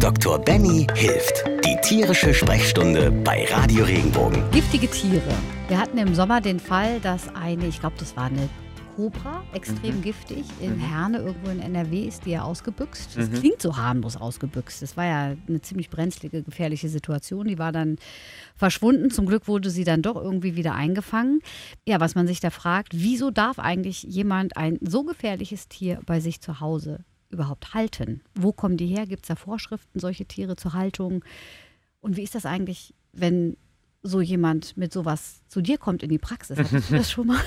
Dr. 0.00 0.38
Benny 0.38 0.86
hilft. 0.94 1.44
Die 1.64 1.76
tierische 1.82 2.32
Sprechstunde 2.32 3.10
bei 3.10 3.46
Radio 3.50 3.84
Regenbogen. 3.84 4.48
Giftige 4.52 4.88
Tiere. 4.88 5.34
Wir 5.66 5.76
hatten 5.76 5.98
im 5.98 6.14
Sommer 6.14 6.40
den 6.40 6.60
Fall, 6.60 7.00
dass 7.00 7.34
eine, 7.34 7.66
ich 7.66 7.80
glaube, 7.80 7.96
das 7.98 8.16
war 8.16 8.26
eine 8.26 8.48
Kobra, 8.94 9.42
extrem 9.54 10.00
giftig, 10.00 10.44
in 10.60 10.78
Herne 10.78 11.18
irgendwo 11.18 11.50
in 11.50 11.60
NRW 11.60 12.04
ist 12.04 12.26
die 12.26 12.30
ja 12.30 12.42
ausgebüxt. 12.42 13.16
Das 13.16 13.30
klingt 13.30 13.60
so 13.60 13.76
harmlos 13.76 14.16
ausgebüxt. 14.16 14.82
Das 14.82 14.96
war 14.96 15.04
ja 15.04 15.36
eine 15.48 15.60
ziemlich 15.62 15.90
brenzlige, 15.90 16.44
gefährliche 16.44 16.88
Situation. 16.88 17.48
Die 17.48 17.58
war 17.58 17.72
dann 17.72 17.96
verschwunden. 18.54 19.10
Zum 19.10 19.26
Glück 19.26 19.48
wurde 19.48 19.70
sie 19.70 19.84
dann 19.84 20.02
doch 20.02 20.16
irgendwie 20.16 20.54
wieder 20.54 20.74
eingefangen. 20.74 21.40
Ja, 21.86 21.98
was 21.98 22.14
man 22.14 22.28
sich 22.28 22.38
da 22.38 22.50
fragt, 22.50 22.92
wieso 22.94 23.32
darf 23.32 23.58
eigentlich 23.58 24.04
jemand 24.04 24.56
ein 24.56 24.78
so 24.80 25.02
gefährliches 25.02 25.68
Tier 25.68 25.98
bei 26.06 26.20
sich 26.20 26.40
zu 26.40 26.60
Hause 26.60 27.04
überhaupt 27.30 27.74
halten? 27.74 28.22
Wo 28.34 28.52
kommen 28.52 28.76
die 28.76 28.86
her? 28.86 29.06
Gibt 29.06 29.22
es 29.24 29.28
da 29.28 29.36
Vorschriften, 29.36 30.00
solche 30.00 30.24
Tiere 30.26 30.56
zur 30.56 30.72
Haltung? 30.72 31.24
Und 32.00 32.16
wie 32.16 32.22
ist 32.22 32.34
das 32.34 32.46
eigentlich, 32.46 32.94
wenn 33.12 33.56
so 34.04 34.20
jemand 34.20 34.76
mit 34.76 34.92
sowas 34.92 35.40
zu 35.48 35.60
dir 35.60 35.76
kommt 35.76 36.04
in 36.04 36.08
die 36.08 36.18
Praxis? 36.18 36.56
Hattest 36.58 36.90
du 36.90 36.96
das 36.96 37.10
schon 37.10 37.26
mal? 37.26 37.40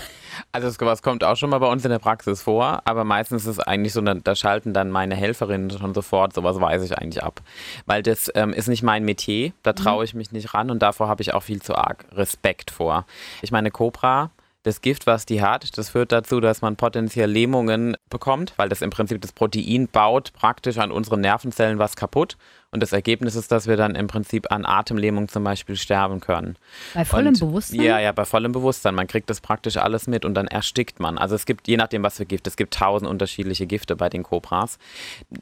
Also 0.51 0.69
sowas 0.69 1.01
kommt 1.01 1.23
auch 1.23 1.37
schon 1.37 1.49
mal 1.49 1.59
bei 1.59 1.71
uns 1.71 1.83
in 1.85 1.89
der 1.91 1.99
Praxis 1.99 2.41
vor, 2.41 2.81
aber 2.85 3.05
meistens 3.05 3.43
ist 3.43 3.57
es 3.57 3.59
eigentlich 3.59 3.93
so, 3.93 4.01
da- 4.01 4.15
da 4.15 4.35
schalten 4.35 4.73
dann 4.73 4.91
meine 4.91 5.15
Helferinnen 5.15 5.69
schon 5.71 5.93
sofort, 5.93 6.33
sowas 6.33 6.59
weiß 6.59 6.83
ich 6.83 6.97
eigentlich 6.97 7.23
ab. 7.23 7.41
Weil 7.85 8.03
das 8.03 8.29
ähm, 8.35 8.51
ist 8.51 8.67
nicht 8.67 8.83
mein 8.83 9.05
Metier, 9.05 9.53
da 9.63 9.71
traue 9.73 10.03
ich 10.03 10.13
mich 10.13 10.33
nicht 10.33 10.53
ran 10.53 10.69
und 10.69 10.79
davor 10.79 11.07
habe 11.07 11.21
ich 11.21 11.33
auch 11.33 11.43
viel 11.43 11.61
zu 11.61 11.73
arg 11.75 12.05
Respekt 12.11 12.69
vor. 12.69 13.05
Ich 13.41 13.51
meine, 13.53 13.71
Cobra, 13.71 14.29
das 14.63 14.81
Gift, 14.81 15.07
was 15.07 15.25
die 15.25 15.41
hat, 15.41 15.77
das 15.77 15.89
führt 15.89 16.11
dazu, 16.11 16.39
dass 16.39 16.61
man 16.61 16.75
potenziell 16.75 17.29
Lähmungen 17.29 17.97
bekommt, 18.09 18.53
weil 18.57 18.69
das 18.69 18.81
im 18.81 18.89
Prinzip 18.91 19.21
das 19.21 19.31
Protein 19.31 19.87
baut 19.87 20.33
praktisch 20.33 20.77
an 20.77 20.91
unseren 20.91 21.21
Nervenzellen 21.21 21.79
was 21.79 21.95
kaputt. 21.95 22.37
Und 22.73 22.81
das 22.81 22.93
Ergebnis 22.93 23.35
ist, 23.35 23.51
dass 23.51 23.67
wir 23.67 23.75
dann 23.75 23.95
im 23.95 24.07
Prinzip 24.07 24.49
an 24.49 24.65
Atemlähmung 24.65 25.27
zum 25.27 25.43
Beispiel 25.43 25.75
sterben 25.75 26.21
können. 26.21 26.55
Bei 26.93 27.03
vollem 27.03 27.27
Und- 27.33 27.39
Bewusstsein? 27.41 27.81
Ja, 27.81 27.99
ja, 27.99 28.13
bei 28.13 28.23
vollem 28.23 28.53
Bewusstsein. 28.53 28.95
Man 28.95 29.07
kriegt 29.07 29.29
das 29.29 29.41
praktisch 29.41 29.75
alles 29.75 30.07
mit 30.07 30.23
und 30.23 30.35
dann 30.35 30.47
erstickt 30.47 31.01
man. 31.01 31.17
Also 31.17 31.35
es 31.35 31.45
gibt, 31.45 31.67
je 31.67 31.75
nachdem, 31.75 32.01
was 32.03 32.15
für 32.15 32.25
Gift, 32.25 32.47
es 32.47 32.55
gibt 32.55 32.73
tausend 32.73 33.11
unterschiedliche 33.11 33.67
Gifte 33.67 33.97
bei 33.97 34.07
den 34.07 34.23
Kobras. 34.23 34.79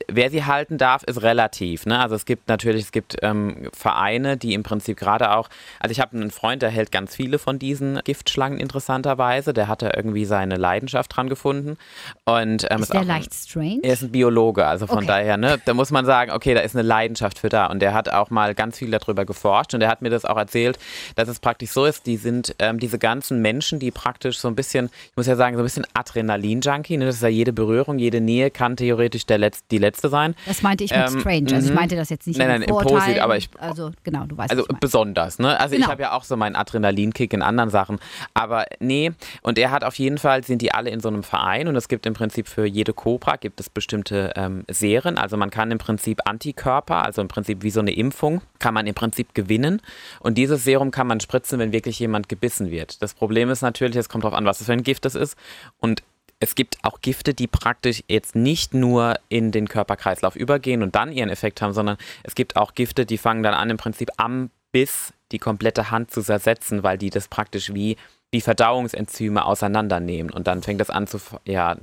Wer 0.08 0.32
sie 0.32 0.46
halten 0.46 0.80
darf, 0.80 1.04
ist 1.04 1.22
relativ. 1.22 1.86
Ne? 1.86 2.00
Also 2.00 2.16
es 2.16 2.26
gibt 2.26 2.48
natürlich, 2.48 2.86
es 2.86 2.92
gibt 2.92 3.18
ähm, 3.22 3.70
Vereine, 3.74 4.36
die 4.36 4.56
im 4.56 4.64
Prinzip 4.64 4.98
gerade 4.98 5.30
auch, 5.36 5.50
also 5.80 5.92
ich 5.92 6.00
habe 6.00 6.18
einen 6.18 6.32
Freund, 6.32 6.64
der 6.64 6.72
hält 6.72 6.92
ganz 6.92 7.16
viele 7.16 7.38
von 7.38 7.60
diesen 7.60 8.00
Giftschlangen 8.06 8.60
interessanterweise. 8.60 9.54
Der 9.54 9.68
hat 9.68 9.84
da 9.84 9.92
irgendwie 9.96 10.26
seine 10.26 10.56
Leidenschaft 10.56 11.16
dran 11.16 11.30
gefunden. 11.30 11.78
Und, 12.26 12.66
ähm, 12.72 12.82
Ist 12.82 12.92
der 12.92 13.02
auch 13.02 13.02
ein- 13.04 13.08
leicht 13.08 13.36
strange? 13.36 13.82
er 13.84 13.94
ist 13.94 14.02
ein 14.02 14.12
Biologe, 14.12 14.66
also 14.66 14.88
von 14.88 14.98
Okay. 14.98 15.08
daher, 15.08 15.38
ne, 15.38 15.62
da 15.64 15.76
muss 15.76 15.92
man 15.92 16.08
sagen, 16.08 16.32
okay, 16.32 16.56
da 16.56 16.62
ist 16.62 16.76
eine 16.76 16.82
Leidenschaft 16.82 17.19
für 17.40 17.50
da. 17.50 17.66
Und 17.68 17.80
der 17.82 17.94
hat 17.94 18.10
auch 18.10 18.30
mal 18.30 18.56
ganz 18.56 18.78
viel 18.78 18.90
darüber 18.92 19.26
geforscht 19.26 19.74
und 19.74 19.82
er 19.82 19.90
hat 19.90 20.02
mir 20.02 20.10
das 20.10 20.26
auch 20.26 20.38
erzählt, 20.38 20.80
dass 21.16 21.28
es 21.28 21.40
praktisch 21.40 21.72
so 21.72 21.86
ist, 21.86 22.06
die 22.06 22.18
sind 22.18 22.56
ähm, 22.60 22.80
diese 22.80 22.98
ganzen 23.00 23.42
Menschen, 23.42 23.80
die 23.80 23.92
praktisch 23.92 24.40
so 24.40 24.48
ein 24.48 24.56
bisschen, 24.56 24.90
ich 25.12 25.18
muss 25.18 25.28
ja 25.28 25.36
sagen, 25.36 25.56
so 25.56 25.62
ein 25.62 25.66
bisschen 25.66 25.86
Adrenalin-Junkie, 25.94 26.98
ne, 26.98 27.06
das 27.06 27.16
ist 27.16 27.22
ja 27.22 27.28
jede 27.30 27.54
Berührung, 27.54 28.00
jede 28.00 28.22
Nähe 28.22 28.52
kann 28.52 28.76
theoretisch 28.76 29.26
der 29.26 29.38
Letz 29.38 29.64
die 29.72 29.78
letzte 29.78 30.10
sein. 30.10 30.36
Das 30.46 30.62
meinte 30.62 30.84
ich 30.84 30.92
mit 30.92 31.00
Ähm, 31.00 31.20
strange. 31.20 31.54
Also 31.54 31.66
ich 31.66 31.70
mhm. 31.70 31.76
meinte 31.76 31.96
das 31.96 32.10
jetzt 32.10 32.28
nicht 32.28 32.38
Nein, 32.38 32.48
nein, 32.48 32.62
im 32.64 32.70
Vorurteil. 32.70 33.00
Posit, 33.00 33.20
aber 33.20 33.38
ich- 33.38 33.50
Also 33.60 33.92
genau, 34.04 34.26
du 34.26 34.38
weißt 34.38 34.52
Also 34.52 34.66
besonders, 34.80 35.40
ne? 35.40 35.60
Also 35.60 35.76
Genau. 35.76 35.86
ich 35.88 35.92
habe 35.92 36.02
ja 36.02 36.12
auch 36.14 36.24
so 36.24 36.36
meinen 36.38 36.56
Adrenalinkick 36.56 37.34
in 37.34 37.42
anderen 37.42 37.70
Sachen. 37.70 38.00
Aber 38.34 38.66
nee, 38.80 39.12
und 39.42 39.58
er 39.58 39.72
hat 39.72 39.84
auf 39.84 39.96
jeden 39.96 40.18
Fall, 40.18 40.44
sind 40.44 40.62
die 40.62 40.74
alle 40.74 40.90
in 40.90 41.00
so 41.00 41.08
einem 41.10 41.24
Verein 41.24 41.68
und 41.68 41.76
es 41.76 41.88
gibt 41.88 42.06
im 42.06 42.14
Prinzip 42.14 42.48
für 42.48 42.66
jede 42.66 42.94
Cobra 42.94 43.36
gibt 43.36 43.60
es 43.60 43.70
bestimmte 43.70 44.34
ähm, 44.36 44.64
Serien. 44.70 45.18
Also 45.18 45.38
man 45.38 45.50
kann 45.50 45.72
im 45.72 45.78
Prinzip 45.78 46.22
Antikörper, 46.26 47.04
also 47.10 47.22
im 47.22 47.28
Prinzip 47.28 47.64
wie 47.64 47.72
so 47.72 47.80
eine 47.80 47.92
Impfung, 47.92 48.42
kann 48.60 48.74
man 48.74 48.86
im 48.88 48.96
Prinzip 48.96 49.34
gewinnen. 49.34 49.82
Und 50.20 50.38
dieses 50.38 50.64
Serum 50.64 50.92
kann 50.92 51.08
man 51.08 51.20
spritzen, 51.20 51.60
wenn 51.60 51.72
wirklich 51.72 52.00
jemand 52.00 52.30
gebissen 52.30 52.70
wird. 52.70 53.02
Das 53.02 53.14
Problem 53.14 53.50
ist 53.50 53.62
natürlich, 53.62 53.96
es 53.96 54.10
kommt 54.10 54.24
darauf 54.24 54.38
an, 54.38 54.46
was 54.46 54.60
das 54.60 54.68
für 54.68 54.74
ein 54.74 54.84
Gift 54.84 55.06
das 55.06 55.16
ist. 55.16 55.36
Und 55.80 56.04
es 56.40 56.56
gibt 56.56 56.78
auch 56.84 57.02
Gifte, 57.02 57.34
die 57.34 57.48
praktisch 57.48 58.04
jetzt 58.08 58.36
nicht 58.36 58.74
nur 58.74 59.16
in 59.28 59.52
den 59.52 59.68
Körperkreislauf 59.68 60.36
übergehen 60.36 60.84
und 60.84 60.96
dann 60.96 61.12
ihren 61.12 61.30
Effekt 61.30 61.62
haben, 61.62 61.74
sondern 61.74 61.98
es 62.24 62.36
gibt 62.36 62.56
auch 62.56 62.76
Gifte, 62.76 63.06
die 63.06 63.18
fangen 63.18 63.44
dann 63.44 63.54
an, 63.54 63.70
im 63.70 63.78
Prinzip 63.78 64.10
am 64.18 64.52
Biss 64.72 65.14
die 65.32 65.40
komplette 65.40 65.92
Hand 65.92 66.12
zu 66.12 66.22
zersetzen, 66.22 66.84
weil 66.84 66.98
die 66.98 67.10
das 67.10 67.28
praktisch 67.28 67.74
wie, 67.74 67.98
wie 68.32 68.42
Verdauungsenzyme 68.42 69.44
auseinandernehmen. 69.46 70.32
Und 70.32 70.48
dann 70.48 70.62
fängt 70.62 70.80
das 70.80 70.90
an 70.90 71.08
zu, 71.08 71.20
ja, 71.46 71.78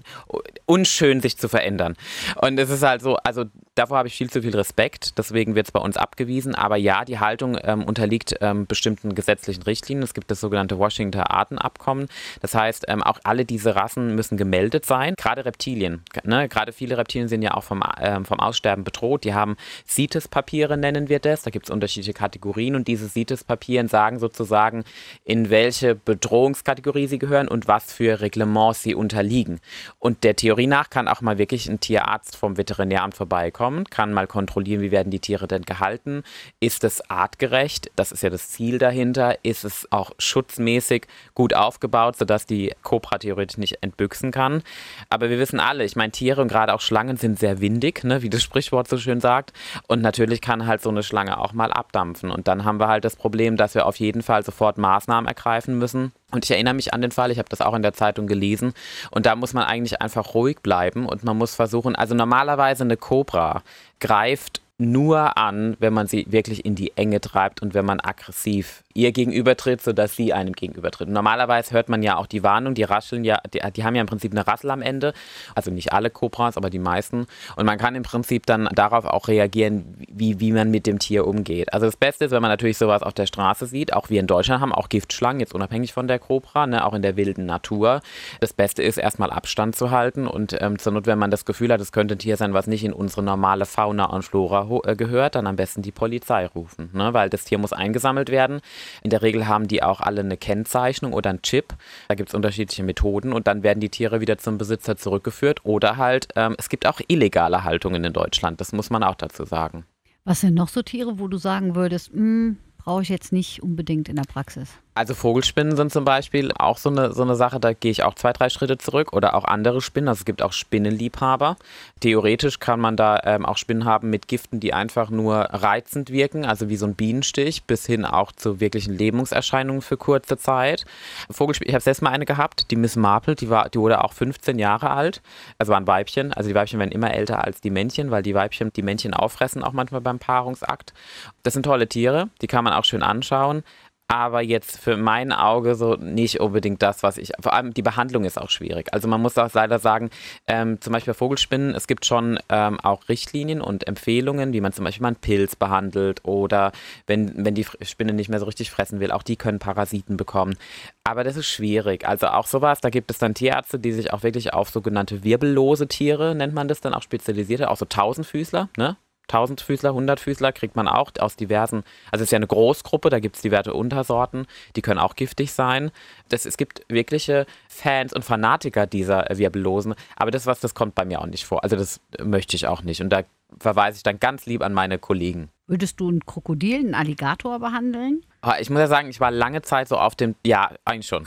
unschön 0.64 1.20
sich 1.20 1.36
zu 1.36 1.48
verändern. 1.48 1.96
Und 2.40 2.58
es 2.58 2.70
ist 2.70 2.82
halt 2.82 3.02
so, 3.02 3.16
also 3.16 3.44
davor 3.74 3.98
habe 3.98 4.08
ich 4.08 4.16
viel 4.16 4.30
zu 4.30 4.42
viel 4.42 4.54
Respekt, 4.54 5.18
deswegen 5.18 5.54
wird 5.54 5.66
es 5.66 5.72
bei 5.72 5.80
uns 5.80 5.96
abgewiesen. 5.96 6.54
Aber 6.54 6.76
ja, 6.76 7.04
die 7.04 7.18
Haltung 7.18 7.58
ähm, 7.62 7.84
unterliegt 7.84 8.36
ähm, 8.40 8.66
bestimmten 8.66 9.14
gesetzlichen 9.14 9.62
Richtlinien. 9.62 10.04
Es 10.04 10.14
gibt 10.14 10.30
das 10.30 10.40
sogenannte 10.40 10.78
Washington 10.78 11.20
Artenabkommen. 11.20 12.06
Das 12.40 12.54
heißt, 12.54 12.84
ähm, 12.88 13.02
auch 13.02 13.18
alle 13.24 13.44
diese 13.44 13.74
Rassen 13.74 14.14
müssen 14.14 14.36
gemeldet 14.36 14.86
sein. 14.86 15.14
Gerade 15.16 15.44
Reptilien. 15.44 16.02
Ne? 16.24 16.48
Gerade 16.48 16.72
viele 16.72 16.96
Reptilien 16.96 17.28
sind 17.28 17.42
ja 17.42 17.54
auch 17.54 17.64
vom, 17.64 17.82
ähm, 18.00 18.24
vom 18.24 18.38
Aussterben 18.38 18.84
bedroht. 18.84 19.24
Die 19.24 19.34
haben 19.34 19.56
CITES-Papiere, 19.88 20.76
nennen 20.76 21.08
wir 21.08 21.18
das. 21.18 21.42
Da 21.42 21.50
gibt 21.50 21.66
es 21.66 21.70
unterschiedliche 21.70 22.12
Kategorien 22.12 22.76
und 22.76 22.88
diese 22.88 23.08
CITES-Papieren 23.08 23.88
sagen 23.88 24.18
sozusagen, 24.18 24.84
in 25.24 25.50
welche 25.50 25.94
Bedrohungskategorie 26.36 27.06
sie 27.06 27.18
gehören 27.18 27.48
und 27.48 27.66
was 27.66 27.90
für 27.94 28.20
Reglements 28.20 28.82
sie 28.82 28.94
unterliegen. 28.94 29.58
Und 29.98 30.22
der 30.22 30.36
Theorie 30.36 30.66
nach 30.66 30.90
kann 30.90 31.08
auch 31.08 31.22
mal 31.22 31.38
wirklich 31.38 31.66
ein 31.66 31.80
Tierarzt 31.80 32.36
vom 32.36 32.58
Veterinäramt 32.58 33.14
vorbeikommen, 33.14 33.84
kann 33.84 34.12
mal 34.12 34.26
kontrollieren, 34.26 34.82
wie 34.82 34.90
werden 34.90 35.10
die 35.10 35.18
Tiere 35.18 35.48
denn 35.48 35.62
gehalten, 35.62 36.24
ist 36.60 36.84
es 36.84 37.10
artgerecht, 37.10 37.90
das 37.96 38.12
ist 38.12 38.22
ja 38.22 38.28
das 38.28 38.50
Ziel 38.50 38.76
dahinter, 38.76 39.38
ist 39.44 39.64
es 39.64 39.90
auch 39.90 40.12
schutzmäßig 40.18 41.06
gut 41.34 41.54
aufgebaut, 41.54 42.18
sodass 42.18 42.44
die 42.44 42.74
Cobra 42.82 43.16
theoretisch 43.16 43.56
nicht 43.56 43.78
entbüchsen 43.80 44.30
kann. 44.30 44.62
Aber 45.08 45.30
wir 45.30 45.38
wissen 45.38 45.58
alle, 45.58 45.84
ich 45.84 45.96
meine, 45.96 46.12
Tiere 46.12 46.42
und 46.42 46.48
gerade 46.48 46.74
auch 46.74 46.82
Schlangen 46.82 47.16
sind 47.16 47.38
sehr 47.38 47.62
windig, 47.62 48.04
ne, 48.04 48.20
wie 48.20 48.28
das 48.28 48.42
Sprichwort 48.42 48.88
so 48.88 48.98
schön 48.98 49.20
sagt. 49.20 49.54
Und 49.88 50.02
natürlich 50.02 50.42
kann 50.42 50.66
halt 50.66 50.82
so 50.82 50.90
eine 50.90 51.02
Schlange 51.02 51.38
auch 51.38 51.54
mal 51.54 51.72
abdampfen. 51.72 52.30
Und 52.30 52.46
dann 52.46 52.66
haben 52.66 52.78
wir 52.78 52.88
halt 52.88 53.06
das 53.06 53.16
Problem, 53.16 53.56
dass 53.56 53.74
wir 53.74 53.86
auf 53.86 53.96
jeden 53.96 54.22
Fall 54.22 54.44
sofort 54.44 54.76
Maßnahmen 54.76 55.26
ergreifen 55.26 55.78
müssen. 55.78 56.12
Und 56.32 56.44
ich 56.44 56.50
erinnere 56.50 56.74
mich 56.74 56.92
an 56.92 57.02
den 57.02 57.12
Fall, 57.12 57.30
ich 57.30 57.38
habe 57.38 57.48
das 57.48 57.60
auch 57.60 57.74
in 57.74 57.82
der 57.82 57.92
Zeitung 57.92 58.26
gelesen. 58.26 58.74
Und 59.10 59.26
da 59.26 59.36
muss 59.36 59.52
man 59.52 59.64
eigentlich 59.64 60.02
einfach 60.02 60.34
ruhig 60.34 60.58
bleiben 60.60 61.06
und 61.06 61.22
man 61.22 61.38
muss 61.38 61.54
versuchen, 61.54 61.94
also 61.94 62.14
normalerweise 62.14 62.82
eine 62.82 62.96
Cobra 62.96 63.62
greift 64.00 64.60
nur 64.78 65.38
an, 65.38 65.76
wenn 65.80 65.94
man 65.94 66.06
sie 66.06 66.26
wirklich 66.28 66.64
in 66.64 66.74
die 66.74 66.96
Enge 66.96 67.20
treibt 67.20 67.62
und 67.62 67.72
wenn 67.72 67.86
man 67.86 68.00
aggressiv 68.00 68.82
ihr 68.92 69.12
gegenübertritt, 69.12 69.80
sodass 69.82 70.16
sie 70.16 70.32
einem 70.32 70.52
gegenübertritt. 70.52 71.08
Normalerweise 71.08 71.72
hört 71.72 71.88
man 71.88 72.02
ja 72.02 72.16
auch 72.16 72.26
die 72.26 72.42
Warnung, 72.42 72.74
die 72.74 72.82
rascheln 72.82 73.24
ja, 73.24 73.38
die, 73.52 73.60
die 73.72 73.84
haben 73.84 73.94
ja 73.94 74.00
im 74.00 74.06
Prinzip 74.06 74.32
eine 74.32 74.46
Rassel 74.46 74.70
am 74.70 74.82
Ende. 74.82 75.12
Also 75.54 75.70
nicht 75.70 75.92
alle 75.92 76.10
Cobras, 76.10 76.56
aber 76.56 76.70
die 76.70 76.78
meisten. 76.78 77.26
Und 77.56 77.66
man 77.66 77.78
kann 77.78 77.94
im 77.94 78.02
Prinzip 78.02 78.46
dann 78.46 78.68
darauf 78.74 79.04
auch 79.04 79.28
reagieren, 79.28 79.96
wie, 80.10 80.40
wie 80.40 80.52
man 80.52 80.70
mit 80.70 80.86
dem 80.86 80.98
Tier 80.98 81.26
umgeht. 81.26 81.72
Also 81.72 81.86
das 81.86 81.96
Beste 81.96 82.26
ist, 82.26 82.30
wenn 82.30 82.42
man 82.42 82.50
natürlich 82.50 82.78
sowas 82.78 83.02
auf 83.02 83.14
der 83.14 83.26
Straße 83.26 83.66
sieht, 83.66 83.92
auch 83.92 84.10
wir 84.10 84.20
in 84.20 84.26
Deutschland 84.26 84.60
haben 84.60 84.72
auch 84.72 84.88
Giftschlangen, 84.88 85.40
jetzt 85.40 85.54
unabhängig 85.54 85.92
von 85.92 86.08
der 86.08 86.18
Cobra, 86.18 86.66
ne, 86.66 86.84
auch 86.84 86.94
in 86.94 87.02
der 87.02 87.16
wilden 87.16 87.46
Natur. 87.46 88.00
Das 88.40 88.52
Beste 88.52 88.82
ist, 88.82 88.98
erstmal 88.98 89.30
Abstand 89.30 89.76
zu 89.76 89.90
halten 89.90 90.26
und 90.26 90.56
ähm, 90.60 90.78
zur 90.78 90.92
Not, 90.92 91.06
wenn 91.06 91.18
man 91.18 91.30
das 91.30 91.44
Gefühl 91.44 91.72
hat, 91.72 91.80
es 91.80 91.92
könnte 91.92 92.16
ein 92.16 92.18
Tier 92.18 92.36
sein, 92.36 92.54
was 92.54 92.66
nicht 92.66 92.84
in 92.84 92.92
unsere 92.92 93.22
normale 93.22 93.66
Fauna 93.66 94.06
und 94.06 94.22
Flora 94.22 94.65
gehört, 94.96 95.34
dann 95.34 95.46
am 95.46 95.56
besten 95.56 95.82
die 95.82 95.92
Polizei 95.92 96.46
rufen, 96.46 96.90
ne, 96.92 97.12
weil 97.14 97.30
das 97.30 97.44
Tier 97.44 97.58
muss 97.58 97.72
eingesammelt 97.72 98.30
werden. 98.30 98.60
In 99.02 99.10
der 99.10 99.22
Regel 99.22 99.46
haben 99.46 99.68
die 99.68 99.82
auch 99.82 100.00
alle 100.00 100.20
eine 100.20 100.36
Kennzeichnung 100.36 101.12
oder 101.12 101.30
einen 101.30 101.42
Chip. 101.42 101.74
Da 102.08 102.14
gibt 102.14 102.30
es 102.30 102.34
unterschiedliche 102.34 102.82
Methoden 102.82 103.32
und 103.32 103.46
dann 103.46 103.62
werden 103.62 103.80
die 103.80 103.88
Tiere 103.88 104.20
wieder 104.20 104.38
zum 104.38 104.58
Besitzer 104.58 104.96
zurückgeführt 104.96 105.64
oder 105.64 105.96
halt, 105.96 106.28
ähm, 106.36 106.54
es 106.58 106.68
gibt 106.68 106.86
auch 106.86 107.00
illegale 107.08 107.64
Haltungen 107.64 108.04
in 108.04 108.12
Deutschland, 108.12 108.60
das 108.60 108.72
muss 108.72 108.90
man 108.90 109.02
auch 109.02 109.16
dazu 109.16 109.44
sagen. 109.44 109.84
Was 110.24 110.40
sind 110.40 110.54
noch 110.54 110.68
so 110.68 110.82
Tiere, 110.82 111.18
wo 111.18 111.28
du 111.28 111.36
sagen 111.36 111.76
würdest, 111.76 112.12
hm, 112.12 112.56
brauche 112.78 113.02
ich 113.02 113.08
jetzt 113.08 113.32
nicht 113.32 113.62
unbedingt 113.62 114.08
in 114.08 114.16
der 114.16 114.24
Praxis? 114.24 114.70
Also 114.96 115.12
Vogelspinnen 115.12 115.76
sind 115.76 115.92
zum 115.92 116.06
Beispiel 116.06 116.52
auch 116.52 116.78
so 116.78 116.88
eine, 116.88 117.12
so 117.12 117.22
eine 117.22 117.36
Sache, 117.36 117.60
da 117.60 117.74
gehe 117.74 117.90
ich 117.90 118.02
auch 118.02 118.14
zwei, 118.14 118.32
drei 118.32 118.48
Schritte 118.48 118.78
zurück 118.78 119.12
oder 119.12 119.34
auch 119.34 119.44
andere 119.44 119.82
Spinnen. 119.82 120.08
Also 120.08 120.20
es 120.20 120.24
gibt 120.24 120.40
auch 120.40 120.54
Spinnenliebhaber. 120.54 121.58
Theoretisch 122.00 122.60
kann 122.60 122.80
man 122.80 122.96
da 122.96 123.20
ähm, 123.24 123.44
auch 123.44 123.58
Spinnen 123.58 123.84
haben 123.84 124.08
mit 124.08 124.26
Giften, 124.26 124.58
die 124.58 124.72
einfach 124.72 125.10
nur 125.10 125.36
reizend 125.36 126.08
wirken, 126.08 126.46
also 126.46 126.70
wie 126.70 126.76
so 126.76 126.86
ein 126.86 126.94
Bienenstich, 126.94 127.64
bis 127.64 127.84
hin 127.84 128.06
auch 128.06 128.32
zu 128.32 128.58
wirklichen 128.58 128.96
Lähmungserscheinungen 128.96 129.82
für 129.82 129.98
kurze 129.98 130.38
Zeit. 130.38 130.86
Vogelspinnen, 131.30 131.68
ich 131.68 131.74
habe 131.74 131.84
selbst 131.84 132.00
mal 132.00 132.08
eine 132.08 132.24
gehabt, 132.24 132.70
die 132.70 132.76
Miss 132.76 132.96
Marple, 132.96 133.34
die, 133.34 133.50
war, 133.50 133.68
die 133.68 133.78
wurde 133.78 134.02
auch 134.02 134.14
15 134.14 134.58
Jahre 134.58 134.92
alt. 134.92 135.20
Also 135.58 135.72
war 135.72 135.78
ein 135.78 135.86
Weibchen. 135.86 136.32
Also 136.32 136.48
die 136.48 136.54
Weibchen 136.54 136.78
werden 136.78 136.92
immer 136.92 137.12
älter 137.12 137.44
als 137.44 137.60
die 137.60 137.70
Männchen, 137.70 138.10
weil 138.10 138.22
die 138.22 138.34
Weibchen 138.34 138.72
die 138.72 138.82
Männchen 138.82 139.12
auffressen, 139.12 139.62
auch 139.62 139.72
manchmal 139.72 140.00
beim 140.00 140.18
Paarungsakt. 140.18 140.94
Das 141.42 141.52
sind 141.52 141.64
tolle 141.64 141.86
Tiere, 141.86 142.30
die 142.40 142.46
kann 142.46 142.64
man 142.64 142.72
auch 142.72 142.84
schön 142.84 143.02
anschauen. 143.02 143.62
Aber 144.08 144.40
jetzt 144.40 144.78
für 144.78 144.96
mein 144.96 145.32
Auge 145.32 145.74
so 145.74 145.94
nicht 145.94 146.40
unbedingt 146.40 146.80
das, 146.82 147.02
was 147.02 147.18
ich. 147.18 147.32
Vor 147.40 147.52
allem 147.52 147.74
die 147.74 147.82
Behandlung 147.82 148.24
ist 148.24 148.40
auch 148.40 148.50
schwierig. 148.50 148.92
Also 148.92 149.08
man 149.08 149.20
muss 149.20 149.36
auch 149.36 149.52
leider 149.52 149.78
sagen, 149.78 150.10
ähm, 150.46 150.80
zum 150.80 150.92
Beispiel 150.92 151.12
bei 151.12 151.18
Vogelspinnen, 151.18 151.74
es 151.74 151.86
gibt 151.86 152.06
schon 152.06 152.38
ähm, 152.48 152.78
auch 152.80 153.08
Richtlinien 153.08 153.60
und 153.60 153.86
Empfehlungen, 153.88 154.52
wie 154.52 154.60
man 154.60 154.72
zum 154.72 154.84
Beispiel 154.84 155.02
mal 155.02 155.08
einen 155.08 155.16
Pilz 155.16 155.56
behandelt 155.56 156.24
oder 156.24 156.72
wenn, 157.06 157.44
wenn 157.44 157.54
die 157.54 157.66
Spinne 157.82 158.12
nicht 158.12 158.28
mehr 158.28 158.38
so 158.38 158.46
richtig 158.46 158.70
fressen 158.70 159.00
will, 159.00 159.10
auch 159.10 159.24
die 159.24 159.36
können 159.36 159.58
Parasiten 159.58 160.16
bekommen. 160.16 160.56
Aber 161.02 161.24
das 161.24 161.36
ist 161.36 161.46
schwierig. 161.46 162.06
Also 162.06 162.28
auch 162.28 162.46
sowas, 162.46 162.80
da 162.80 162.90
gibt 162.90 163.10
es 163.10 163.18
dann 163.18 163.34
Tierärzte, 163.34 163.78
die 163.78 163.92
sich 163.92 164.12
auch 164.12 164.22
wirklich 164.22 164.54
auf 164.54 164.70
sogenannte 164.70 165.24
wirbellose 165.24 165.88
Tiere, 165.88 166.34
nennt 166.34 166.54
man 166.54 166.68
das 166.68 166.80
dann 166.80 166.94
auch 166.94 167.02
spezialisierte, 167.02 167.70
auch 167.70 167.76
so 167.76 167.86
Tausendfüßler, 167.86 168.68
ne? 168.76 168.96
Tausendfüßler, 169.28 169.94
Hundertfüßler 169.94 170.52
kriegt 170.52 170.76
man 170.76 170.88
auch 170.88 171.10
aus 171.18 171.36
diversen, 171.36 171.82
also 172.10 172.22
es 172.22 172.28
ist 172.28 172.32
ja 172.32 172.36
eine 172.36 172.46
Großgruppe, 172.46 173.10
da 173.10 173.18
gibt 173.18 173.36
es 173.36 173.42
diverse 173.42 173.74
Untersorten, 173.74 174.46
die 174.76 174.82
können 174.82 175.00
auch 175.00 175.14
giftig 175.14 175.52
sein. 175.52 175.90
Das, 176.28 176.46
es 176.46 176.56
gibt 176.56 176.82
wirkliche 176.88 177.46
Fans 177.68 178.12
und 178.12 178.24
Fanatiker 178.24 178.86
dieser 178.86 179.26
Wirbellosen, 179.30 179.94
aber 180.16 180.30
das 180.30 180.46
was, 180.46 180.60
das 180.60 180.74
kommt 180.74 180.94
bei 180.94 181.04
mir 181.04 181.20
auch 181.20 181.26
nicht 181.26 181.44
vor. 181.44 181.62
Also 181.62 181.76
das 181.76 182.00
möchte 182.22 182.56
ich 182.56 182.66
auch 182.66 182.82
nicht. 182.82 183.00
Und 183.00 183.10
da 183.10 183.22
verweise 183.58 183.96
ich 183.96 184.02
dann 184.02 184.18
ganz 184.18 184.46
lieb 184.46 184.62
an 184.62 184.72
meine 184.72 184.98
Kollegen. 184.98 185.50
Würdest 185.66 185.98
du 186.00 186.08
einen 186.08 186.24
Krokodil, 186.24 186.78
einen 186.78 186.94
Alligator 186.94 187.58
behandeln? 187.58 188.24
Ah, 188.40 188.56
ich 188.60 188.70
muss 188.70 188.78
ja 188.78 188.86
sagen, 188.86 189.08
ich 189.10 189.20
war 189.20 189.30
lange 189.30 189.62
Zeit 189.62 189.88
so 189.88 189.98
auf 189.98 190.14
dem, 190.14 190.36
ja, 190.44 190.70
eigentlich 190.84 191.08
schon. 191.08 191.24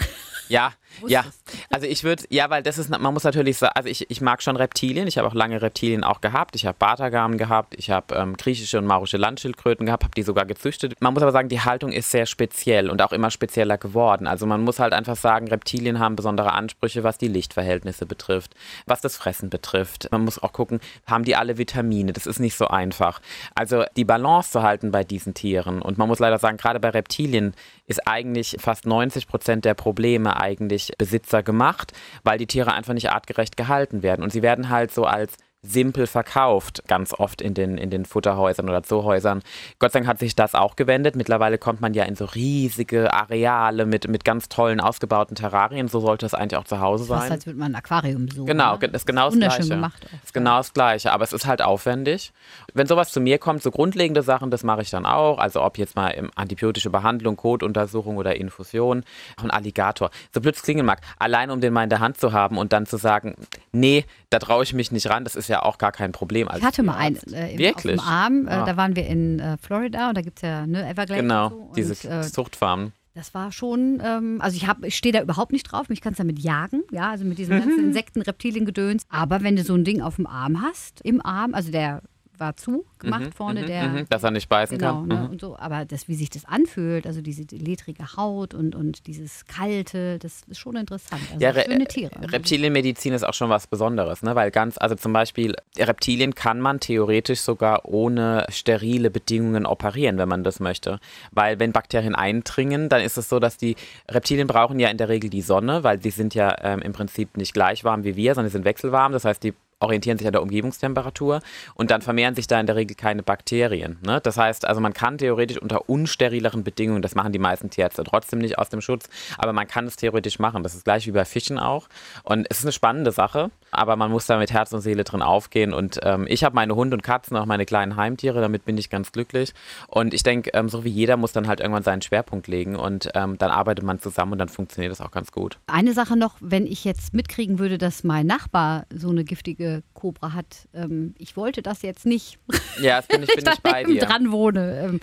Ja, 0.47 0.73
ja. 1.07 1.25
Also 1.69 1.87
ich 1.87 2.03
würde, 2.03 2.23
ja, 2.29 2.49
weil 2.49 2.63
das 2.63 2.77
ist, 2.77 2.89
man 2.89 3.13
muss 3.13 3.23
natürlich 3.23 3.57
sagen, 3.57 3.73
also 3.75 3.89
ich, 3.89 4.09
ich 4.09 4.21
mag 4.21 4.41
schon 4.41 4.55
Reptilien. 4.55 5.07
Ich 5.07 5.17
habe 5.17 5.27
auch 5.27 5.33
lange 5.33 5.61
Reptilien 5.61 6.03
auch 6.03 6.21
gehabt. 6.21 6.55
Ich 6.55 6.65
habe 6.65 6.77
Bartagamen 6.77 7.37
gehabt, 7.37 7.75
ich 7.77 7.89
habe 7.89 8.15
ähm, 8.15 8.35
griechische 8.37 8.77
und 8.77 8.85
maurische 8.85 9.17
Landschildkröten 9.17 9.85
gehabt, 9.85 10.03
habe 10.03 10.15
die 10.15 10.23
sogar 10.23 10.45
gezüchtet. 10.45 10.95
Man 10.99 11.13
muss 11.13 11.23
aber 11.23 11.31
sagen, 11.31 11.49
die 11.49 11.61
Haltung 11.61 11.91
ist 11.91 12.11
sehr 12.11 12.25
speziell 12.25 12.89
und 12.89 13.01
auch 13.01 13.11
immer 13.11 13.31
spezieller 13.31 13.77
geworden. 13.77 14.27
Also 14.27 14.45
man 14.45 14.61
muss 14.61 14.79
halt 14.79 14.93
einfach 14.93 15.15
sagen, 15.15 15.47
Reptilien 15.47 15.99
haben 15.99 16.15
besondere 16.15 16.53
Ansprüche, 16.53 17.03
was 17.03 17.17
die 17.17 17.27
Lichtverhältnisse 17.27 18.05
betrifft, 18.05 18.55
was 18.85 19.01
das 19.01 19.17
Fressen 19.17 19.49
betrifft. 19.49 20.09
Man 20.11 20.25
muss 20.25 20.41
auch 20.41 20.53
gucken, 20.53 20.79
haben 21.05 21.23
die 21.23 21.35
alle 21.35 21.57
Vitamine? 21.57 22.13
Das 22.13 22.25
ist 22.25 22.39
nicht 22.39 22.55
so 22.55 22.67
einfach. 22.67 23.21
Also 23.55 23.83
die 23.95 24.05
Balance 24.05 24.51
zu 24.51 24.63
halten 24.63 24.91
bei 24.91 25.03
diesen 25.03 25.33
Tieren. 25.33 25.81
Und 25.81 25.97
man 25.97 26.07
muss 26.07 26.19
leider 26.19 26.39
sagen, 26.39 26.57
gerade 26.57 26.79
bei 26.79 26.89
Reptilien 26.89 27.53
ist 27.87 28.07
eigentlich 28.07 28.57
fast 28.59 28.85
90 28.85 29.27
Prozent 29.27 29.65
der 29.65 29.73
Probleme 29.73 30.39
eigentlich 30.39 30.78
Besitzer 30.97 31.43
gemacht, 31.43 31.93
weil 32.23 32.37
die 32.37 32.47
Tiere 32.47 32.73
einfach 32.73 32.93
nicht 32.93 33.11
artgerecht 33.11 33.57
gehalten 33.57 34.03
werden. 34.03 34.23
Und 34.23 34.31
sie 34.31 34.41
werden 34.41 34.69
halt 34.69 34.93
so 34.93 35.05
als 35.05 35.37
simpel 35.61 36.07
verkauft, 36.07 36.83
ganz 36.87 37.13
oft 37.13 37.41
in 37.41 37.53
den, 37.53 37.77
in 37.77 37.89
den 37.89 38.05
Futterhäusern 38.05 38.69
oder 38.69 38.81
Zoohäusern. 38.81 39.41
Gott 39.77 39.91
sei 39.91 39.99
Dank 39.99 40.07
hat 40.07 40.19
sich 40.19 40.33
das 40.33 40.55
auch 40.55 40.77
gewendet. 40.77 41.17
Mittlerweile 41.17 41.57
kommt 41.57 41.81
man 41.81 41.93
ja 41.93 42.05
in 42.05 42.15
so 42.15 42.25
riesige 42.25 43.13
Areale 43.13 43.85
mit, 43.85 44.07
mit 44.07 44.23
ganz 44.23 44.47
tollen, 44.47 44.79
ausgebauten 44.79 45.35
Terrarien. 45.35 45.89
So 45.89 45.99
sollte 45.99 46.25
es 46.25 46.33
eigentlich 46.33 46.57
auch 46.57 46.63
zu 46.63 46.79
Hause 46.79 47.03
sein. 47.03 47.19
Fast 47.19 47.31
als 47.31 47.45
würde 47.45 47.59
man 47.59 47.73
ein 47.73 47.75
Aquarium 47.75 48.25
besuchen. 48.25 48.47
Genau, 48.47 48.77
ne? 48.77 48.87
das 48.87 49.01
ist 49.01 49.05
genau 49.05 49.29
das 49.29 49.37
Gleiche. 49.37 49.67
Gemacht 49.67 50.05
auch. 50.05 50.23
ist 50.23 50.33
genau 50.33 50.57
das 50.57 50.73
Gleiche, 50.73 51.11
aber 51.11 51.25
es 51.25 51.33
ist 51.33 51.45
halt 51.45 51.61
aufwendig. 51.61 52.31
Wenn 52.73 52.87
sowas 52.87 53.11
zu 53.11 53.19
mir 53.19 53.37
kommt, 53.37 53.61
so 53.61 53.69
grundlegende 53.69 54.21
Sachen, 54.21 54.51
das 54.51 54.63
mache 54.63 54.81
ich 54.81 54.89
dann 54.89 55.05
auch. 55.05 55.39
Also 55.39 55.61
ob 55.61 55.77
jetzt 55.77 55.97
mal 55.97 56.29
antibiotische 56.35 56.89
Behandlung, 56.89 57.35
Kotuntersuchung 57.35 58.15
oder 58.15 58.37
Infusion. 58.37 59.03
Auch 59.37 59.43
ein 59.43 59.51
Alligator. 59.51 60.09
So 60.33 60.39
blöd 60.39 60.55
es 60.55 60.63
klingen 60.63 60.85
mag, 60.85 61.01
allein 61.17 61.51
um 61.51 61.59
den 61.59 61.73
mal 61.73 61.83
in 61.83 61.89
der 61.89 61.99
Hand 61.99 62.17
zu 62.17 62.31
haben 62.31 62.57
und 62.57 62.71
dann 62.71 62.85
zu 62.85 62.95
sagen, 62.95 63.35
nee, 63.73 64.05
da 64.29 64.39
traue 64.39 64.63
ich 64.63 64.73
mich 64.73 64.91
nicht 64.91 65.09
ran, 65.09 65.25
das 65.25 65.35
ist 65.35 65.48
ja 65.49 65.63
auch 65.63 65.77
gar 65.77 65.91
kein 65.91 66.11
Problem. 66.11 66.47
ich 66.55 66.63
hatte 66.63 66.83
mal 66.83 66.95
einen 66.95 67.17
äh, 67.33 67.57
Wirklich? 67.57 67.99
auf 67.99 68.05
dem 68.05 68.11
Arm, 68.11 68.47
äh, 68.47 68.51
ah. 68.51 68.65
da 68.65 68.77
waren 68.77 68.95
wir 68.95 69.05
in 69.05 69.39
äh, 69.39 69.57
Florida 69.57 70.09
und 70.09 70.17
da 70.17 70.21
gibt 70.21 70.39
es 70.39 70.43
ja 70.43 70.65
ne, 70.65 70.87
Everglades. 70.89 71.21
Genau, 71.21 71.49
so. 71.49 71.71
diese 71.75 72.09
äh, 72.09 72.21
Zuchtfarmen. 72.21 72.93
Das 73.15 73.33
war 73.33 73.51
schon, 73.51 74.01
ähm, 74.03 74.39
also 74.41 74.55
ich, 74.55 74.67
ich 74.85 74.95
stehe 74.95 75.11
da 75.11 75.21
überhaupt 75.21 75.51
nicht 75.51 75.63
drauf, 75.63 75.89
mich 75.89 75.99
kannst 75.99 76.19
damit 76.19 76.39
jagen, 76.39 76.83
ja, 76.91 77.09
also 77.09 77.25
mit 77.25 77.37
diesen 77.37 77.59
ganzen 77.59 77.81
mhm. 77.81 77.87
Insekten, 77.87 78.21
Reptilien, 78.21 78.65
Gedöns. 78.65 79.03
Aber 79.09 79.41
wenn 79.41 79.55
du 79.55 79.63
so 79.63 79.73
ein 79.73 79.83
Ding 79.83 80.01
auf 80.01 80.15
dem 80.15 80.27
Arm 80.27 80.61
hast, 80.61 81.01
im 81.01 81.25
Arm, 81.25 81.53
also 81.53 81.71
der 81.71 82.01
war 82.39 82.55
zu 82.55 82.85
gemacht 82.99 83.25
mhm, 83.25 83.31
vorne, 83.31 83.61
mhm, 83.61 83.67
der. 83.67 83.87
Mhm, 83.87 84.05
dass 84.09 84.23
er 84.23 84.31
nicht 84.31 84.49
beißen 84.49 84.77
genau, 84.77 84.99
kann. 84.99 85.07
Ne, 85.07 85.15
mhm. 85.15 85.29
und 85.29 85.41
so, 85.41 85.57
aber 85.57 85.85
das, 85.85 86.07
wie 86.07 86.15
sich 86.15 86.29
das 86.29 86.45
anfühlt, 86.45 87.07
also 87.07 87.21
diese 87.21 87.43
ledrige 87.55 88.15
Haut 88.15 88.53
und, 88.53 88.75
und 88.75 89.07
dieses 89.07 89.45
Kalte, 89.45 90.19
das 90.19 90.43
ist 90.47 90.59
schon 90.59 90.75
interessant. 90.75 91.21
Also 91.31 91.43
ja, 91.43 91.53
schöne 91.53 91.85
Tiere. 91.85 92.11
Reptilienmedizin 92.31 93.13
ist 93.13 93.23
auch 93.23 93.33
schon 93.33 93.49
was 93.49 93.67
Besonderes, 93.67 94.23
ne? 94.23 94.35
Weil 94.35 94.51
ganz, 94.51 94.77
also 94.77 94.95
zum 94.95 95.13
Beispiel 95.13 95.55
Reptilien 95.77 96.35
kann 96.35 96.59
man 96.59 96.79
theoretisch 96.79 97.41
sogar 97.41 97.85
ohne 97.85 98.45
sterile 98.49 99.09
Bedingungen 99.09 99.65
operieren, 99.65 100.17
wenn 100.17 100.29
man 100.29 100.43
das 100.43 100.59
möchte. 100.59 100.99
Weil 101.31 101.59
wenn 101.59 101.71
Bakterien 101.71 102.15
eindringen, 102.15 102.89
dann 102.89 103.01
ist 103.01 103.17
es 103.17 103.29
so, 103.29 103.39
dass 103.39 103.57
die 103.57 103.75
Reptilien 104.09 104.47
brauchen 104.47 104.79
ja 104.79 104.89
in 104.89 104.97
der 104.97 105.09
Regel 105.09 105.29
die 105.29 105.41
Sonne, 105.41 105.83
weil 105.83 106.01
sie 106.01 106.11
sind 106.11 106.35
ja 106.35 106.55
ähm, 106.61 106.81
im 106.81 106.93
Prinzip 106.93 107.37
nicht 107.37 107.53
gleich 107.53 107.83
warm 107.83 108.03
wie 108.03 108.15
wir, 108.15 108.35
sondern 108.35 108.49
sie 108.49 108.53
sind 108.53 108.65
wechselwarm. 108.65 109.11
Das 109.11 109.25
heißt, 109.25 109.43
die 109.43 109.53
orientieren 109.81 110.17
sich 110.17 110.27
an 110.27 110.33
der 110.33 110.41
Umgebungstemperatur 110.41 111.39
und 111.73 111.89
dann 111.89 112.01
vermehren 112.01 112.35
sich 112.35 112.47
da 112.47 112.59
in 112.59 112.65
der 112.65 112.75
Regel 112.75 112.95
keine 112.95 113.23
Bakterien. 113.23 113.97
Ne? 114.05 114.19
Das 114.21 114.37
heißt, 114.37 114.65
also 114.65 114.81
man 114.81 114.93
kann 114.93 115.17
theoretisch 115.17 115.57
unter 115.57 115.89
unsterileren 115.89 116.65
Bedingungen, 116.65 117.01
das 117.01 117.15
machen 117.15 117.31
die 117.31 117.39
meisten 117.39 117.69
Tierärzte 117.69 118.03
trotzdem 118.03 118.39
nicht 118.39 118.57
aus 118.57 118.67
dem 118.67 118.81
Schutz, 118.81 119.09
aber 119.37 119.53
man 119.53 119.67
kann 119.67 119.87
es 119.87 119.95
theoretisch 119.95 120.37
machen. 120.37 120.63
Das 120.63 120.75
ist 120.75 120.83
gleich 120.83 121.07
wie 121.07 121.11
bei 121.11 121.23
Fischen 121.23 121.57
auch. 121.57 121.87
Und 122.23 122.45
es 122.49 122.59
ist 122.59 122.65
eine 122.65 122.73
spannende 122.73 123.11
Sache, 123.11 123.51
aber 123.71 123.95
man 123.95 124.11
muss 124.11 124.25
da 124.25 124.37
mit 124.37 124.51
Herz 124.51 124.73
und 124.73 124.81
Seele 124.81 125.05
drin 125.05 125.21
aufgehen. 125.21 125.73
Und 125.73 125.99
ähm, 126.03 126.25
ich 126.27 126.43
habe 126.43 126.55
meine 126.55 126.75
Hunde 126.75 126.95
und 126.97 127.01
Katzen, 127.01 127.37
auch 127.37 127.45
meine 127.45 127.65
kleinen 127.65 127.95
Heimtiere, 127.95 128.41
damit 128.41 128.65
bin 128.65 128.77
ich 128.77 128.89
ganz 128.89 129.13
glücklich. 129.13 129.53
Und 129.87 130.13
ich 130.13 130.23
denke, 130.23 130.51
ähm, 130.53 130.67
so 130.67 130.83
wie 130.83 130.89
jeder 130.89 131.15
muss 131.15 131.31
dann 131.31 131.47
halt 131.47 131.61
irgendwann 131.61 131.83
seinen 131.83 132.01
Schwerpunkt 132.01 132.47
legen 132.47 132.75
und 132.75 133.09
ähm, 133.15 133.37
dann 133.37 133.51
arbeitet 133.51 133.85
man 133.85 133.99
zusammen 133.99 134.33
und 134.33 134.39
dann 134.39 134.49
funktioniert 134.49 134.91
das 134.91 134.99
auch 134.99 135.11
ganz 135.11 135.31
gut. 135.31 135.57
Eine 135.67 135.93
Sache 135.93 136.17
noch, 136.17 136.35
wenn 136.41 136.67
ich 136.67 136.83
jetzt 136.83 137.13
mitkriegen 137.13 137.59
würde, 137.59 137.77
dass 137.77 138.03
mein 138.03 138.27
Nachbar 138.27 138.85
so 138.93 139.09
eine 139.09 139.23
giftige 139.23 139.68
Cobra 139.93 140.33
hat. 140.33 140.67
Ähm, 140.73 141.13
ich 141.17 141.37
wollte 141.37 141.61
das 141.61 141.81
jetzt 141.81 142.05
nicht. 142.05 142.39
Ja, 142.81 142.97
das 142.97 143.07
bin 143.07 143.23
ich, 143.23 143.29
bin 143.35 143.45
ich 143.53 143.59
bei 143.61 143.83
dir. 143.83 144.01
dran 144.01 144.31
wohne. 144.31 144.79
Ähm, 144.81 144.99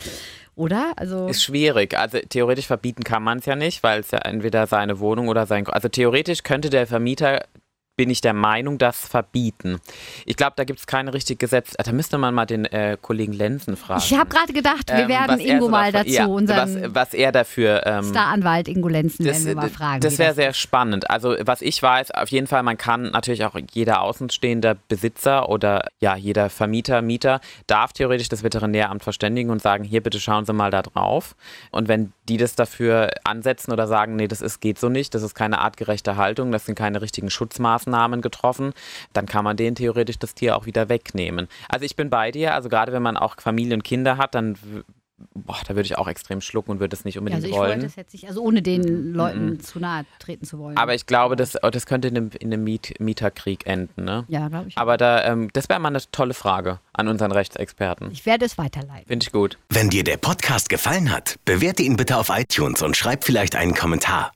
oder? 0.54 0.92
Also 0.96 1.26
ist 1.26 1.42
schwierig. 1.42 1.96
Also 1.98 2.18
theoretisch 2.28 2.66
verbieten 2.66 3.04
kann 3.04 3.22
man 3.22 3.38
es 3.38 3.46
ja 3.46 3.56
nicht, 3.56 3.82
weil 3.82 4.00
es 4.00 4.10
ja 4.10 4.18
entweder 4.18 4.66
seine 4.66 4.98
Wohnung 5.00 5.28
oder 5.28 5.46
sein. 5.46 5.66
Also 5.68 5.88
theoretisch 5.88 6.42
könnte 6.42 6.70
der 6.70 6.86
Vermieter 6.86 7.44
bin 7.96 8.10
ich 8.10 8.20
der 8.20 8.34
Meinung, 8.34 8.78
das 8.78 9.06
verbieten. 9.06 9.80
Ich 10.26 10.36
glaube, 10.36 10.52
da 10.56 10.64
gibt 10.64 10.80
es 10.80 10.86
kein 10.86 11.08
richtiges 11.08 11.46
Gesetz. 11.46 11.72
Da 11.72 11.92
müsste 11.92 12.18
man 12.18 12.34
mal 12.34 12.46
den 12.46 12.64
äh, 12.66 12.96
Kollegen 13.00 13.32
Lenzen 13.32 13.76
fragen. 13.76 14.02
Ich 14.04 14.14
habe 14.14 14.28
gerade 14.28 14.52
gedacht, 14.52 14.88
wir 14.88 14.98
ähm, 14.98 15.08
werden 15.08 15.40
Ingo 15.40 15.66
so 15.66 15.70
mal 15.70 15.92
dazu, 15.92 16.08
ja, 16.08 16.26
unseren 16.26 16.82
was, 16.82 16.94
was, 16.94 17.14
er 17.14 17.32
dafür 17.32 17.86
ähm, 17.86 18.04
Staranwalt 18.04 18.68
Ingo 18.68 18.88
Lenzen, 18.88 19.24
das, 19.24 19.44
werden 19.44 19.46
wir 19.46 19.54
mal 19.54 19.70
fragen. 19.70 20.00
Das 20.00 20.18
wäre 20.18 20.34
sehr 20.34 20.52
spannend. 20.52 21.10
Also 21.10 21.36
was 21.40 21.62
ich 21.62 21.82
weiß, 21.82 22.10
auf 22.10 22.28
jeden 22.30 22.46
Fall, 22.46 22.62
man 22.62 22.76
kann 22.76 23.10
natürlich 23.10 23.44
auch 23.44 23.56
jeder 23.72 24.02
außenstehende 24.02 24.76
Besitzer 24.88 25.48
oder 25.48 25.86
ja 26.00 26.16
jeder 26.16 26.50
Vermieter, 26.50 27.00
Mieter 27.02 27.40
darf 27.66 27.92
theoretisch 27.92 28.28
das 28.28 28.42
Veterinäramt 28.42 29.02
verständigen 29.02 29.50
und 29.50 29.62
sagen, 29.62 29.84
hier 29.84 30.02
bitte 30.02 30.20
schauen 30.20 30.44
Sie 30.44 30.52
mal 30.52 30.70
da 30.70 30.82
drauf. 30.82 31.36
Und 31.70 31.88
wenn 31.88 32.12
die 32.28 32.36
das 32.36 32.56
dafür 32.56 33.10
ansetzen 33.24 33.72
oder 33.72 33.86
sagen, 33.86 34.16
nee, 34.16 34.28
das 34.28 34.42
ist, 34.42 34.60
geht 34.60 34.78
so 34.78 34.88
nicht, 34.88 35.14
das 35.14 35.22
ist 35.22 35.34
keine 35.34 35.60
artgerechte 35.60 36.16
Haltung, 36.16 36.50
das 36.50 36.66
sind 36.66 36.74
keine 36.74 37.00
richtigen 37.00 37.30
Schutzmaßnahmen, 37.30 37.85
Maßnahmen 37.86 38.20
getroffen, 38.20 38.72
dann 39.12 39.26
kann 39.26 39.44
man 39.44 39.56
denen 39.56 39.76
theoretisch 39.76 40.18
das 40.18 40.34
Tier 40.34 40.56
auch 40.56 40.66
wieder 40.66 40.88
wegnehmen. 40.88 41.48
Also 41.68 41.84
ich 41.84 41.96
bin 41.96 42.10
bei 42.10 42.30
dir, 42.30 42.54
also 42.54 42.68
gerade 42.68 42.92
wenn 42.92 43.02
man 43.02 43.16
auch 43.16 43.36
Familie 43.40 43.74
und 43.74 43.84
Kinder 43.84 44.18
hat, 44.18 44.34
dann 44.34 44.56
boah, 45.34 45.56
da 45.66 45.74
würde 45.74 45.86
ich 45.86 45.96
auch 45.96 46.08
extrem 46.08 46.42
schlucken 46.42 46.72
und 46.72 46.80
würde 46.80 46.94
es 46.94 47.06
nicht 47.06 47.16
unbedingt 47.16 47.42
ja, 47.42 47.46
also 47.46 47.54
ich 47.54 47.58
wollen. 47.58 47.80
Wollte 47.82 48.00
jetzt 48.00 48.12
nicht, 48.12 48.28
also 48.28 48.42
ohne 48.42 48.60
den 48.60 49.14
Leuten 49.14 49.52
mm 49.52 49.60
zu 49.60 49.80
nahe 49.80 50.04
treten 50.18 50.44
zu 50.44 50.58
wollen. 50.58 50.76
Aber 50.76 50.94
ich 50.94 51.06
glaube, 51.06 51.36
das, 51.36 51.56
oh, 51.62 51.70
das 51.70 51.86
könnte 51.86 52.08
in 52.08 52.16
einem, 52.16 52.30
in 52.38 52.52
einem 52.52 52.64
Miet 52.64 53.00
Mieterkrieg 53.00 53.66
enden. 53.66 54.04
Ne? 54.04 54.24
Ja, 54.28 54.48
glaube 54.48 54.68
ich. 54.68 54.76
Aber 54.76 54.98
da, 54.98 55.24
ähm, 55.24 55.48
das 55.54 55.68
wäre 55.70 55.80
mal 55.80 55.88
eine 55.88 56.00
tolle 56.12 56.34
Frage 56.34 56.80
an 56.92 57.08
unseren 57.08 57.32
Rechtsexperten. 57.32 58.10
Ich 58.10 58.26
werde 58.26 58.44
es 58.44 58.58
weiterleiten. 58.58 59.06
Finde 59.06 59.24
ich 59.24 59.32
gut. 59.32 59.58
Wenn 59.70 59.88
dir 59.88 60.04
der 60.04 60.18
Podcast 60.18 60.68
gefallen 60.68 61.10
hat, 61.10 61.36
bewerte 61.46 61.82
ihn 61.82 61.96
bitte 61.96 62.18
auf 62.18 62.28
iTunes 62.28 62.82
und 62.82 62.96
schreib 62.96 63.24
vielleicht 63.24 63.56
einen 63.56 63.74
Kommentar. 63.74 64.35